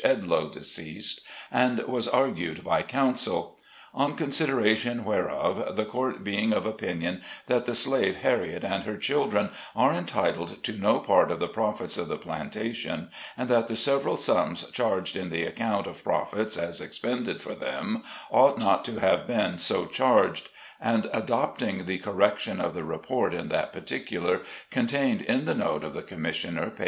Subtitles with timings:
[0.03, 1.21] Edloe, deceased,
[1.51, 3.59] and was argued by counsel:
[3.93, 9.51] On consideration zvhereof, the court being of opinion that the slave Harriet and her children
[9.75, 14.17] are entitled to no part of the profits of the plantation, and that the several
[14.17, 19.27] sums charged in the account of profits as expended for them ought not to have
[19.27, 20.49] been so charged;
[20.81, 24.41] and adopting the correction of the report in that particular,
[24.71, 26.79] contained in the note of the Commissioner, p.